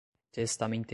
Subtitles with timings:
[0.31, 0.89] testamenteiro